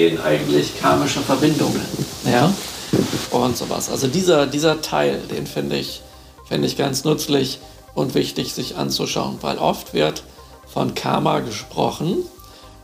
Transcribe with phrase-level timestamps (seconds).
[0.00, 1.80] entstehen eigentlich karmische Verbindungen.
[2.24, 2.52] Ja?
[3.30, 3.90] Und sowas.
[3.90, 6.02] Also dieser, dieser Teil, den finde ich,
[6.48, 7.58] find ich ganz nützlich
[7.94, 10.22] und wichtig, sich anzuschauen, weil oft wird
[10.66, 12.18] von Karma gesprochen,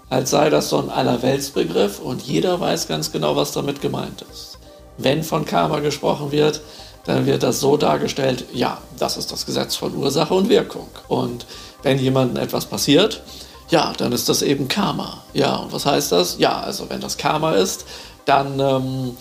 [0.08, 4.58] als sei das so ein Allerweltsbegriff und jeder weiß ganz genau, was damit gemeint ist.
[4.98, 6.60] Wenn von Karma gesprochen wird,
[7.04, 10.88] dann wird das so dargestellt, ja, das ist das Gesetz von Ursache und Wirkung.
[11.08, 11.46] Und
[11.82, 13.22] wenn jemandem etwas passiert,
[13.68, 15.22] ja, dann ist das eben Karma.
[15.32, 16.36] Ja, und was heißt das?
[16.38, 17.84] Ja, also wenn das Karma ist,
[18.24, 19.16] dann, ähm,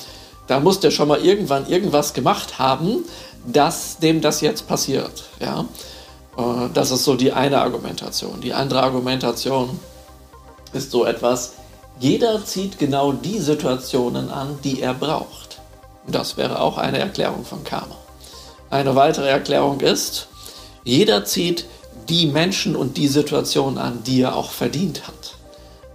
[0.48, 3.05] dann muss der schon mal irgendwann irgendwas gemacht haben,
[3.45, 5.23] dass dem das jetzt passiert.
[5.39, 5.66] Ja,
[6.38, 8.41] äh, das ist so die eine Argumentation.
[8.41, 9.80] Die andere Argumentation
[10.73, 11.53] ist so etwas,
[12.00, 15.59] jeder zieht genau die Situationen an, die er braucht.
[16.08, 17.95] Das wäre auch eine Erklärung von Karma.
[18.70, 20.27] Eine weitere Erklärung ist,
[20.84, 21.66] jeder zieht
[22.09, 25.36] die Menschen und die Situation an, die er auch verdient hat.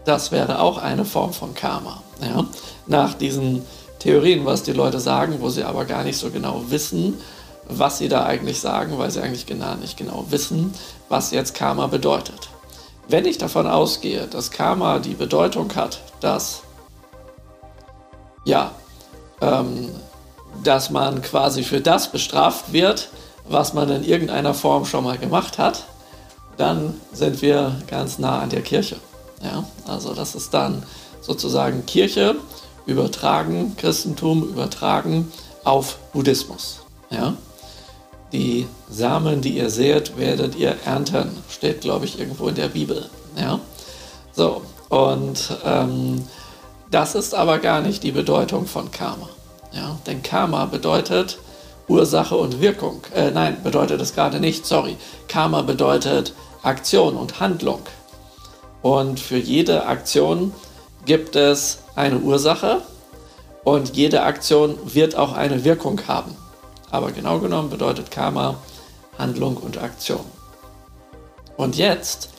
[0.05, 2.03] Das wäre auch eine Form von Karma.
[2.23, 2.47] Ja?
[2.87, 3.63] Nach diesen
[3.99, 7.19] Theorien, was die Leute sagen, wo sie aber gar nicht so genau wissen,
[7.69, 10.73] was sie da eigentlich sagen, weil sie eigentlich genau nicht genau wissen,
[11.09, 12.49] was jetzt Karma bedeutet.
[13.09, 16.63] Wenn ich davon ausgehe, dass Karma die Bedeutung hat, dass
[18.45, 18.73] ja,
[19.41, 19.91] ähm,
[20.65, 23.11] dass man quasi für das bestraft wird,
[23.49, 25.85] was man in irgendeiner Form schon mal gemacht hat,
[26.61, 28.97] dann sind wir ganz nah an der Kirche.
[29.43, 29.65] Ja?
[29.87, 30.83] Also das ist dann
[31.23, 32.37] sozusagen Kirche
[32.87, 35.33] übertragen, Christentum übertragen
[35.65, 36.81] auf Buddhismus.
[37.09, 37.35] Ja?
[38.33, 43.09] Die Samen, die ihr seht, werdet ihr ernten, steht, glaube ich, irgendwo in der Bibel.
[43.37, 43.59] Ja?
[44.33, 46.23] So, und ähm,
[46.91, 49.29] das ist aber gar nicht die Bedeutung von Karma.
[49.73, 49.99] Ja?
[50.07, 51.39] Denn Karma bedeutet
[51.89, 53.01] Ursache und Wirkung.
[53.15, 54.97] Äh, nein, bedeutet es gerade nicht, sorry.
[55.27, 57.81] Karma bedeutet Aktion und Handlung.
[58.83, 60.53] Und für jede Aktion
[61.05, 62.83] gibt es eine Ursache
[63.65, 66.37] und jede Aktion wird auch eine Wirkung haben.
[66.91, 68.57] Aber genau genommen bedeutet Karma
[69.19, 70.25] Handlung und Aktion.
[71.57, 72.31] Und jetzt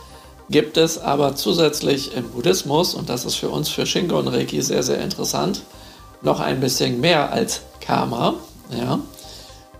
[0.49, 4.83] gibt es aber zusätzlich im Buddhismus, und das ist für uns für Shingon Reiki sehr,
[4.83, 5.61] sehr interessant,
[6.21, 8.33] noch ein bisschen mehr als Karma,
[8.69, 8.99] ja,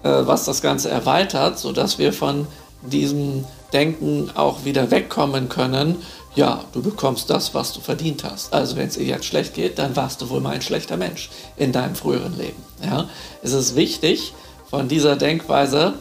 [0.04, 2.48] äh, was das Ganze erweitert, sodass wir von
[2.82, 5.98] diesem Denken auch wieder wegkommen können,
[6.34, 8.54] ja, du bekommst das, was du verdient hast.
[8.54, 11.30] Also wenn es dir jetzt schlecht geht, dann warst du wohl mal ein schlechter Mensch
[11.58, 12.64] in deinem früheren Leben.
[12.84, 13.10] Ja?
[13.42, 14.34] Es ist wichtig,
[14.70, 15.96] von dieser Denkweise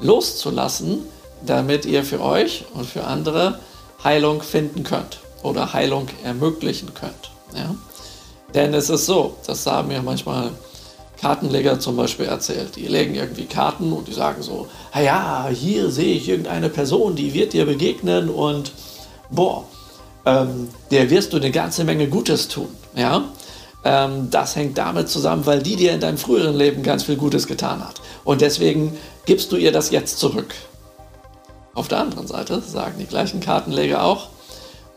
[0.00, 1.04] loszulassen,
[1.44, 3.60] damit ihr für euch und für andere
[4.02, 7.30] Heilung finden könnt oder Heilung ermöglichen könnt.
[7.54, 7.74] Ja?
[8.54, 10.50] Denn es ist so, das haben mir manchmal
[11.20, 12.76] Kartenleger zum Beispiel erzählt.
[12.76, 17.34] Die legen irgendwie Karten und die sagen so, ja, hier sehe ich irgendeine Person, die
[17.34, 18.72] wird dir begegnen und
[19.30, 19.64] boah,
[20.24, 22.68] ähm, der wirst du eine ganze Menge Gutes tun.
[22.94, 23.24] Ja?
[23.84, 27.46] Ähm, das hängt damit zusammen, weil die dir in deinem früheren Leben ganz viel Gutes
[27.46, 28.00] getan hat.
[28.24, 30.54] Und deswegen gibst du ihr das jetzt zurück.
[31.74, 34.28] Auf der anderen Seite sagen die gleichen Kartenleger auch,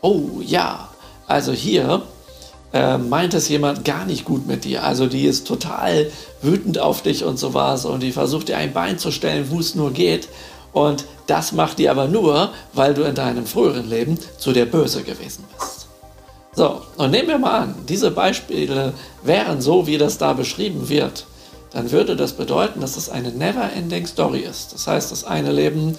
[0.00, 0.88] oh ja,
[1.26, 2.02] also hier
[2.72, 4.84] äh, meint es jemand gar nicht gut mit dir.
[4.84, 6.10] Also die ist total
[6.42, 9.74] wütend auf dich und sowas und die versucht dir ein Bein zu stellen, wo es
[9.74, 10.28] nur geht.
[10.72, 15.02] Und das macht die aber nur, weil du in deinem früheren Leben zu der Böse
[15.02, 15.88] gewesen bist.
[16.52, 18.92] So, und nehmen wir mal an, diese Beispiele
[19.22, 21.26] wären so, wie das da beschrieben wird,
[21.72, 24.74] dann würde das bedeuten, dass es eine never-ending Story ist.
[24.74, 25.96] Das heißt, das eine Leben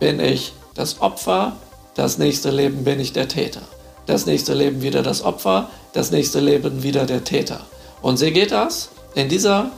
[0.00, 1.56] bin ich das Opfer,
[1.94, 3.62] das nächste Leben bin ich der Täter
[4.06, 7.60] das nächste Leben wieder das Opfer, das nächste Leben wieder der Täter.
[8.02, 9.70] Und so geht das in dieser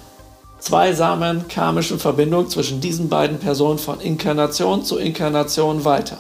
[0.59, 6.19] zweisamen karmischen Verbindung zwischen diesen beiden Personen von Inkarnation zu Inkarnation weiter.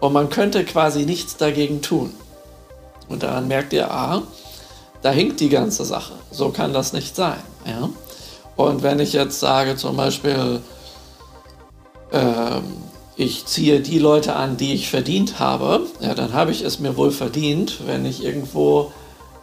[0.00, 2.12] Und man könnte quasi nichts dagegen tun.
[3.08, 4.22] Und daran merkt ihr, ah,
[5.02, 6.14] da hinkt die ganze Sache.
[6.30, 7.40] So kann das nicht sein.
[7.66, 7.88] Ja?
[8.56, 10.60] Und wenn ich jetzt sage zum Beispiel,
[12.12, 12.62] ähm,
[13.16, 16.96] ich ziehe die Leute an, die ich verdient habe, ja, dann habe ich es mir
[16.96, 18.92] wohl verdient, wenn ich irgendwo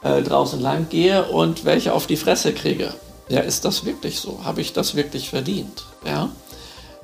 [0.03, 2.93] äh, draußen lang gehe und welche auf die Fresse kriege.
[3.29, 4.39] Ja, ist das wirklich so?
[4.43, 5.85] Habe ich das wirklich verdient?
[6.05, 6.29] Ja.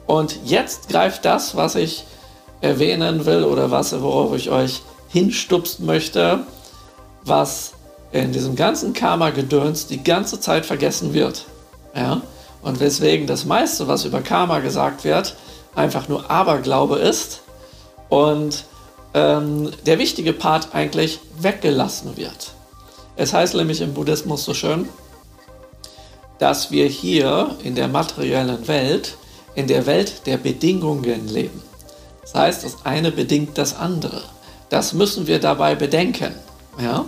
[0.08, 2.04] Und jetzt greift das, was ich
[2.60, 6.40] erwähnen will oder was, worauf ich euch hinstupsen möchte,
[7.24, 7.72] was
[8.12, 11.46] in diesem ganzen Karma-Gedöns die ganze Zeit vergessen wird.
[11.96, 12.22] Ja?
[12.62, 15.36] Und weswegen das meiste, was über Karma gesagt wird,
[15.76, 17.42] einfach nur Aberglaube ist
[18.10, 18.66] und
[19.16, 22.52] ähm, der wichtige Part eigentlich weggelassen wird.
[23.16, 24.90] Es heißt nämlich im Buddhismus so schön,
[26.38, 29.16] dass wir hier in der materiellen Welt,
[29.56, 31.64] in der Welt der Bedingungen leben.
[32.22, 34.22] Das heißt, das eine bedingt das andere.
[34.70, 36.36] Das müssen wir dabei bedenken.
[36.78, 37.06] Ja?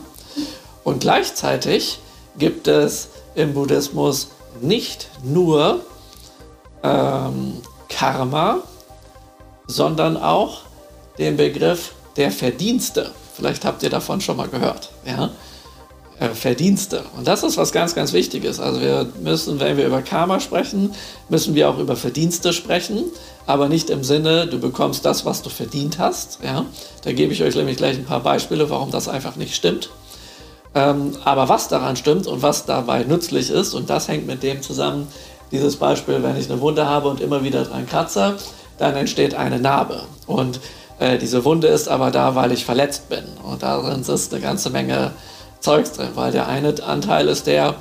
[0.86, 2.00] Und gleichzeitig
[2.38, 4.30] gibt es im Buddhismus
[4.62, 5.82] nicht nur
[6.84, 8.60] ähm, Karma,
[9.68, 10.62] sondern auch
[11.18, 13.12] den Begriff der Verdienste.
[13.36, 14.90] Vielleicht habt ihr davon schon mal gehört.
[15.06, 15.30] Ja?
[16.20, 17.04] Äh, Verdienste.
[17.16, 18.60] Und das ist was ganz, ganz Wichtiges.
[18.60, 20.94] Also wir müssen, wenn wir über Karma sprechen,
[21.30, 23.04] müssen wir auch über Verdienste sprechen,
[23.46, 26.40] aber nicht im Sinne, du bekommst das, was du verdient hast.
[26.44, 26.66] Ja?
[27.04, 29.90] Da gebe ich euch nämlich gleich ein paar Beispiele, warum das einfach nicht stimmt.
[30.74, 34.64] Ähm, aber was daran stimmt und was dabei nützlich ist, und das hängt mit dem
[34.64, 35.08] zusammen,
[35.52, 38.36] dieses Beispiel, wenn ich eine Wunde habe und immer wieder dran kratze,
[38.78, 40.04] dann entsteht eine Narbe.
[40.26, 40.60] Und
[41.00, 43.24] äh, diese Wunde ist aber da, weil ich verletzt bin.
[43.44, 45.12] Und darin ist eine ganze Menge
[45.60, 47.76] Zeugs drin, weil der eine Anteil ist der,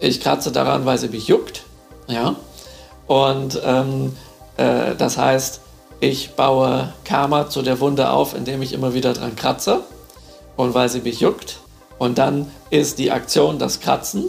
[0.00, 1.64] ich kratze daran, weil sie mich juckt.
[2.06, 2.36] Ja.
[3.06, 4.16] Und ähm,
[4.56, 5.60] äh, das heißt,
[6.00, 9.80] ich baue Karma zu der Wunde auf, indem ich immer wieder dran kratze.
[10.56, 11.58] Und weil sie mich juckt.
[11.98, 14.24] Und dann ist die Aktion das Kratzen.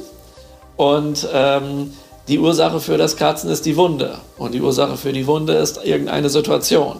[0.77, 1.93] Und ähm,
[2.27, 4.17] die Ursache für das Kratzen ist die Wunde.
[4.37, 6.97] Und die Ursache für die Wunde ist irgendeine Situation.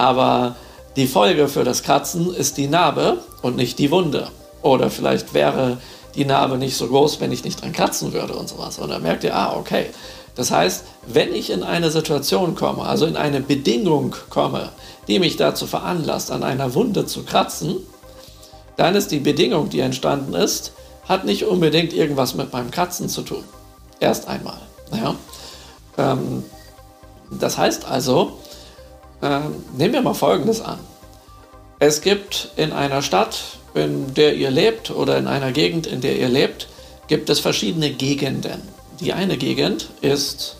[0.00, 0.56] Aber
[0.96, 4.28] die Folge für das Kratzen ist die Narbe und nicht die Wunde.
[4.62, 5.76] Oder vielleicht wäre
[6.14, 8.78] die Narbe nicht so groß, wenn ich nicht dran kratzen würde und sowas.
[8.78, 9.90] Und dann merkt ihr, ah, okay.
[10.36, 14.70] Das heißt, wenn ich in eine Situation komme, also in eine Bedingung komme,
[15.06, 17.76] die mich dazu veranlasst, an einer Wunde zu kratzen,
[18.78, 20.72] dann ist die Bedingung, die entstanden ist,
[21.06, 23.44] hat nicht unbedingt irgendwas mit meinem Kratzen zu tun.
[23.98, 24.62] Erst einmal.
[24.92, 25.14] Ja.
[25.98, 26.42] Ähm,
[27.30, 28.39] das heißt also,
[29.22, 30.78] ähm, nehmen wir mal Folgendes an.
[31.78, 36.16] Es gibt in einer Stadt, in der ihr lebt, oder in einer Gegend, in der
[36.16, 36.68] ihr lebt,
[37.08, 38.62] gibt es verschiedene Gegenden.
[39.00, 40.56] Die eine Gegend ist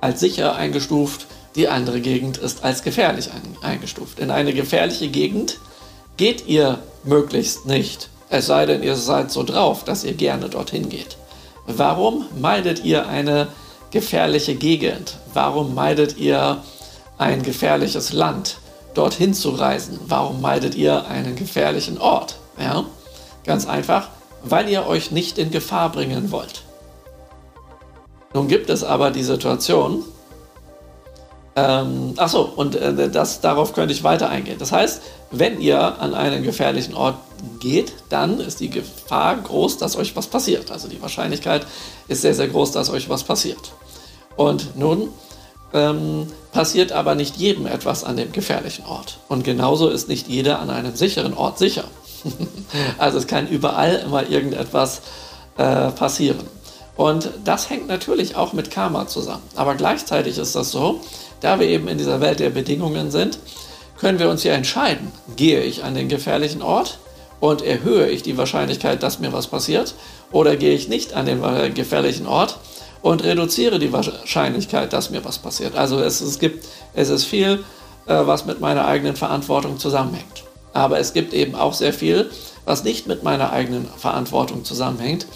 [0.00, 3.30] als sicher eingestuft, die andere Gegend ist als gefährlich
[3.62, 4.18] eingestuft.
[4.18, 5.58] In eine gefährliche Gegend
[6.16, 8.08] geht ihr möglichst nicht.
[8.30, 11.16] Es sei denn, ihr seid so drauf, dass ihr gerne dorthin geht.
[11.66, 13.48] Warum meidet ihr eine
[13.90, 15.18] gefährliche Gegend?
[15.34, 16.62] Warum meidet ihr
[17.18, 18.58] ein gefährliches Land?
[18.94, 20.00] Dorthin zu reisen?
[20.06, 22.36] Warum meidet ihr einen gefährlichen Ort?
[22.58, 22.84] Ja,
[23.44, 24.08] ganz einfach,
[24.42, 26.62] weil ihr euch nicht in Gefahr bringen wollt.
[28.34, 30.04] Nun gibt es aber die Situation,
[31.58, 34.58] ähm, achso, und äh, das, darauf könnte ich weiter eingehen.
[34.58, 37.16] Das heißt, wenn ihr an einen gefährlichen Ort
[37.58, 40.70] geht, dann ist die Gefahr groß, dass euch was passiert.
[40.70, 41.66] Also die Wahrscheinlichkeit
[42.06, 43.72] ist sehr, sehr groß, dass euch was passiert.
[44.36, 45.08] Und nun
[45.74, 49.18] ähm, passiert aber nicht jedem etwas an dem gefährlichen Ort.
[49.28, 51.84] Und genauso ist nicht jeder an einem sicheren Ort sicher.
[52.98, 55.02] also es kann überall immer irgendetwas
[55.56, 56.46] äh, passieren.
[56.96, 59.42] Und das hängt natürlich auch mit Karma zusammen.
[59.54, 61.00] Aber gleichzeitig ist das so,
[61.40, 63.38] da wir eben in dieser Welt der Bedingungen sind,
[64.00, 66.98] können wir uns ja entscheiden, gehe ich an den gefährlichen Ort
[67.40, 69.94] und erhöhe ich die Wahrscheinlichkeit, dass mir was passiert,
[70.32, 72.58] oder gehe ich nicht an den gefährlichen Ort
[73.02, 75.76] und reduziere die Wahrscheinlichkeit, dass mir was passiert.
[75.76, 77.64] Also es, es gibt, es ist viel,
[78.06, 80.44] äh, was mit meiner eigenen Verantwortung zusammenhängt.
[80.72, 82.30] Aber es gibt eben auch sehr viel,
[82.64, 85.26] was nicht mit meiner eigenen Verantwortung zusammenhängt,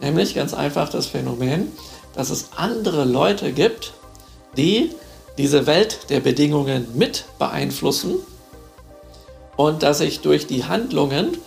[0.00, 1.70] nämlich ganz einfach das Phänomen,
[2.14, 3.92] dass es andere Leute gibt,
[4.56, 4.90] die
[5.38, 8.16] diese Welt der Bedingungen mit beeinflussen
[9.56, 11.38] und dass ich durch die Handlungen,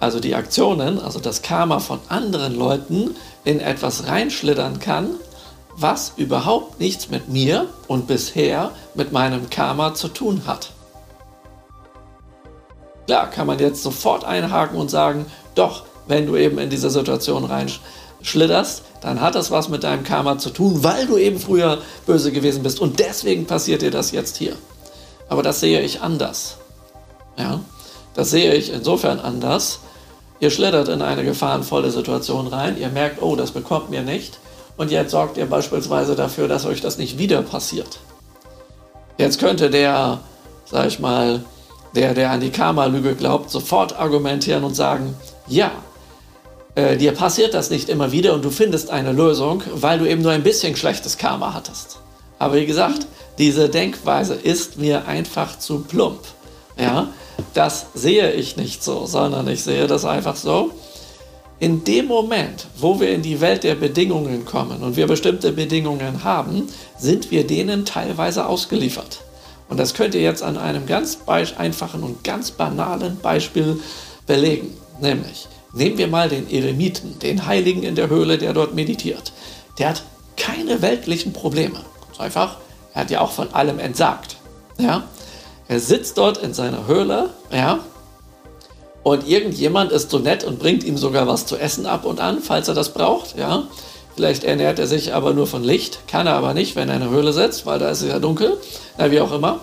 [0.00, 3.14] also die Aktionen, also das Karma von anderen Leuten
[3.44, 5.10] in etwas reinschlittern kann,
[5.76, 10.72] was überhaupt nichts mit mir und bisher mit meinem Karma zu tun hat.
[13.06, 17.44] Klar, kann man jetzt sofort einhaken und sagen, doch, wenn du eben in diese Situation
[17.44, 22.32] reinschlitterst, dann hat das was mit deinem Karma zu tun, weil du eben früher böse
[22.32, 24.56] gewesen bist und deswegen passiert dir das jetzt hier.
[25.28, 26.58] Aber das sehe ich anders.
[27.36, 27.60] Ja,
[28.14, 29.80] das sehe ich insofern anders.
[30.42, 34.40] Ihr schlittert in eine gefahrenvolle Situation rein, ihr merkt, oh, das bekommt mir nicht
[34.76, 38.00] und jetzt sorgt ihr beispielsweise dafür, dass euch das nicht wieder passiert.
[39.18, 40.18] Jetzt könnte der,
[40.64, 41.44] sag ich mal,
[41.94, 45.14] der, der an die Karma-Lüge glaubt, sofort argumentieren und sagen,
[45.46, 45.70] ja,
[46.74, 50.22] äh, dir passiert das nicht immer wieder und du findest eine Lösung, weil du eben
[50.22, 52.00] nur ein bisschen schlechtes Karma hattest.
[52.40, 53.06] Aber wie gesagt,
[53.38, 56.18] diese Denkweise ist mir einfach zu plump.
[56.76, 57.06] Ja,
[57.54, 60.70] das sehe ich nicht so, sondern ich sehe das einfach so.
[61.58, 66.24] In dem Moment, wo wir in die Welt der Bedingungen kommen und wir bestimmte Bedingungen
[66.24, 66.68] haben,
[66.98, 69.20] sind wir denen teilweise ausgeliefert.
[69.68, 73.78] Und das könnt ihr jetzt an einem ganz einfachen und ganz banalen Beispiel
[74.26, 74.76] belegen.
[75.00, 79.32] Nämlich, Nehmen wir mal den Eremiten, den Heiligen in der Höhle, der dort meditiert.
[79.78, 80.02] Der hat
[80.36, 81.80] keine weltlichen Probleme.
[82.18, 82.58] Einfach,
[82.92, 84.36] er hat ja auch von allem entsagt.
[84.78, 85.04] Ja?
[85.68, 87.80] Er sitzt dort in seiner Höhle, ja,
[89.02, 92.38] Und irgendjemand ist so nett und bringt ihm sogar was zu essen ab und an,
[92.40, 93.64] falls er das braucht, ja.
[94.14, 97.02] Vielleicht ernährt er sich aber nur von Licht, kann er aber nicht, wenn er in
[97.02, 98.58] eine Höhle sitzt, weil da ist es ja dunkel,
[98.98, 99.60] na, wie auch immer.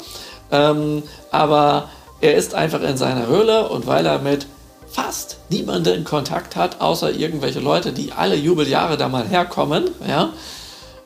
[0.52, 1.90] Ähm, aber
[2.20, 4.48] er ist einfach in seiner Höhle und weil er mit
[4.88, 10.34] fast niemanden Kontakt hat, außer irgendwelche Leute, die alle Jubeljahre da mal herkommen, ja,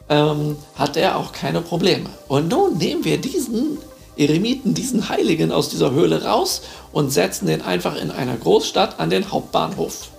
[0.09, 2.09] ähm, hat er auch keine Probleme.
[2.29, 3.77] Und nun nehmen wir diesen
[4.17, 9.09] Eremiten, diesen Heiligen aus dieser Höhle raus und setzen den einfach in einer Großstadt an
[9.09, 10.09] den Hauptbahnhof.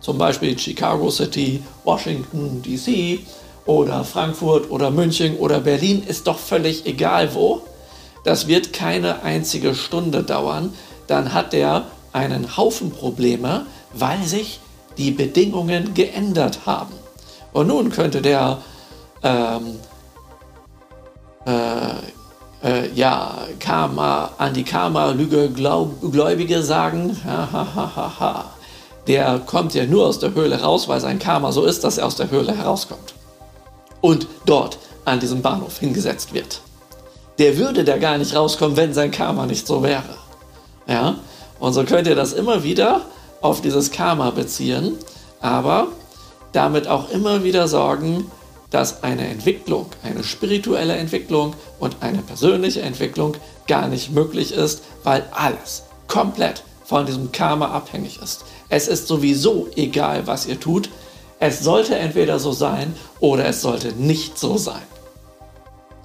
[0.00, 3.20] Zum Beispiel Chicago City, Washington DC
[3.66, 7.62] oder Frankfurt oder München oder Berlin, ist doch völlig egal wo.
[8.24, 10.72] Das wird keine einzige Stunde dauern.
[11.06, 14.60] Dann hat der einen Haufen Probleme, weil sich
[14.96, 16.94] die Bedingungen geändert haben.
[17.52, 18.58] Und nun könnte der
[19.22, 19.76] ähm,
[21.46, 21.94] äh,
[22.62, 28.44] äh, ja, Karma, an die Karma-Lüge Gläubige sagen, ha, ha, ha, ha, ha.
[29.06, 32.06] der kommt ja nur aus der Höhle raus, weil sein Karma so ist, dass er
[32.06, 33.14] aus der Höhle herauskommt.
[34.00, 36.60] Und dort an diesem Bahnhof hingesetzt wird.
[37.38, 40.16] Der würde da gar nicht rauskommen, wenn sein Karma nicht so wäre.
[40.86, 41.16] Ja,
[41.60, 43.02] und so könnt ihr das immer wieder
[43.40, 44.96] auf dieses Karma beziehen,
[45.40, 45.88] aber
[46.52, 48.30] damit auch immer wieder sorgen,
[48.70, 55.24] dass eine Entwicklung, eine spirituelle Entwicklung und eine persönliche Entwicklung gar nicht möglich ist, weil
[55.32, 58.44] alles komplett von diesem Karma abhängig ist.
[58.68, 60.90] Es ist sowieso egal, was ihr tut.
[61.40, 64.82] Es sollte entweder so sein oder es sollte nicht so sein.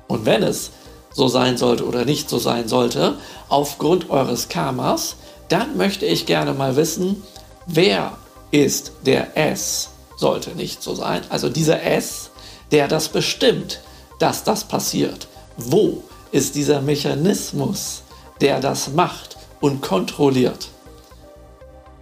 [0.07, 0.71] Und wenn es
[1.13, 3.15] so sein sollte oder nicht so sein sollte,
[3.49, 5.15] aufgrund eures Karmas,
[5.49, 7.23] dann möchte ich gerne mal wissen,
[7.65, 8.17] wer
[8.51, 9.89] ist der S?
[10.17, 11.21] Sollte nicht so sein.
[11.29, 12.29] Also dieser S,
[12.73, 13.79] der das bestimmt,
[14.19, 15.27] dass das passiert.
[15.57, 18.01] Wo ist dieser Mechanismus,
[18.41, 20.69] der das macht und kontrolliert?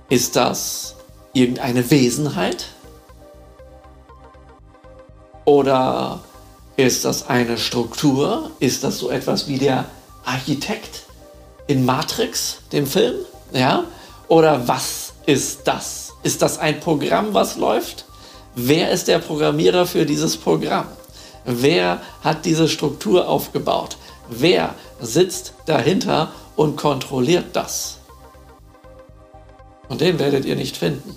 [0.10, 0.96] Ist das
[1.34, 2.68] irgendeine Wesenheit?
[5.44, 6.22] Oder
[6.78, 8.52] ist das eine Struktur?
[8.60, 9.86] Ist das so etwas wie der
[10.24, 11.04] Architekt
[11.68, 13.16] in Matrix, dem Film?
[13.52, 13.84] Ja?
[14.30, 16.14] Oder was ist das?
[16.24, 18.06] Ist das ein Programm, was läuft?
[18.56, 20.88] Wer ist der Programmierer für dieses Programm?
[21.46, 23.98] Wer hat diese Struktur aufgebaut?
[24.30, 27.98] Wer sitzt dahinter und kontrolliert das?
[29.88, 31.16] Und den werdet ihr nicht finden.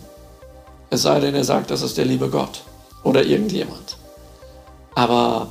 [0.91, 2.63] Es sei denn, ihr sagt, das ist der liebe Gott
[3.03, 3.97] oder irgendjemand.
[4.95, 5.51] Aber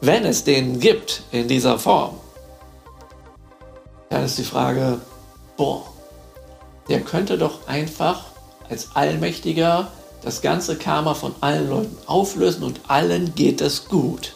[0.00, 2.18] wenn es den gibt in dieser Form,
[4.08, 4.98] dann ist die Frage,
[5.56, 5.82] boah,
[6.88, 8.24] der könnte doch einfach
[8.70, 9.88] als Allmächtiger
[10.22, 14.34] das ganze Karma von allen Leuten auflösen und allen geht es gut.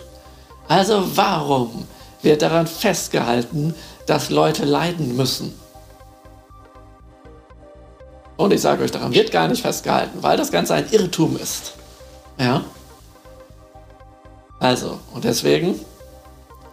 [0.68, 1.86] Also warum
[2.22, 3.74] wird daran festgehalten,
[4.06, 5.54] dass Leute leiden müssen?
[8.36, 11.74] Und ich sage euch, daran wird gar nicht festgehalten, weil das Ganze ein Irrtum ist.
[12.38, 12.64] Ja?
[14.58, 15.78] Also, und deswegen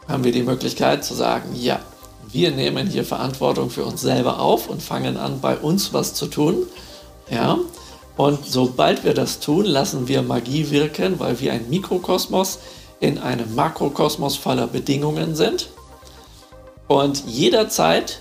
[0.08, 1.80] haben wir die Möglichkeit zu sagen, ja,
[2.32, 6.28] wir nehmen hier Verantwortung für uns selber auf und fangen an, bei uns was zu
[6.28, 6.64] tun.
[7.30, 7.58] Ja,
[8.20, 12.60] und sobald wir das tun, lassen wir Magie wirken, weil wir ein Mikrokosmos
[13.00, 15.70] in einem Makrokosmos voller Bedingungen sind.
[16.90, 18.20] Und jederzeit,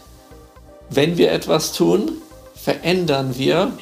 [0.89, 2.13] wenn wir etwas tun,
[2.55, 3.73] verändern wir,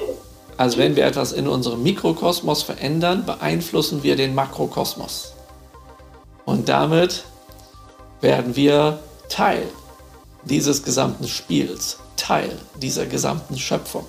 [0.57, 5.35] also wenn wir etwas in unserem Mikrokosmos verändern, beeinflussen wir den Makrokosmos.
[6.47, 7.25] Und damit
[8.23, 9.69] werden wir Teil
[10.45, 14.07] dieses gesamten Spiels, Teil dieser gesamten Schöpfung.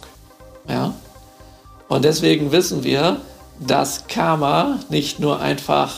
[0.69, 0.93] Ja?
[1.88, 3.17] Und deswegen wissen wir,
[3.60, 5.94] dass Karma nicht nur einfach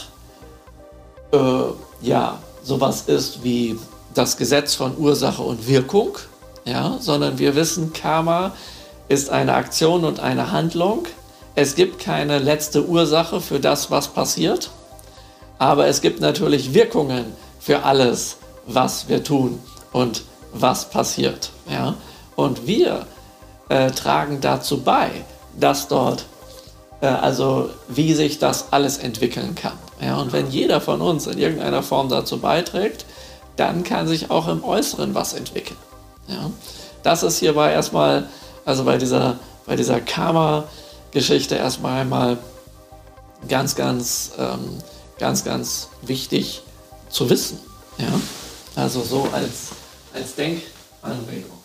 [1.32, 1.38] äh,
[2.02, 3.78] ja, sowas ist wie
[4.14, 6.18] das Gesetz von Ursache und Wirkung,
[6.66, 8.54] ja, sondern wir wissen, Karma
[9.08, 11.06] ist eine Aktion und eine Handlung.
[11.56, 14.70] Es gibt keine letzte Ursache für das, was passiert,
[15.58, 17.26] aber es gibt natürlich Wirkungen
[17.60, 19.60] für alles, was wir tun
[19.92, 21.52] und was passiert.
[21.70, 21.96] Ja?
[22.36, 23.06] Und wir
[23.68, 25.10] äh, tragen dazu bei,
[25.60, 26.26] dass dort,
[27.02, 29.78] äh, also wie sich das alles entwickeln kann.
[30.02, 33.06] Ja, und wenn jeder von uns in irgendeiner Form dazu beiträgt,
[33.58, 35.78] dann kann sich auch im Äußeren was entwickeln.
[36.28, 36.50] Ja,
[37.04, 38.28] das ist hierbei erstmal,
[38.66, 42.38] also bei dieser, bei dieser Karma-Geschichte erstmal einmal
[43.48, 44.78] ganz, ganz, ähm,
[45.18, 46.62] ganz, ganz wichtig
[47.10, 47.60] zu wissen.
[47.98, 48.20] Ja,
[48.76, 49.70] also so als,
[50.14, 51.60] als Denkanregung.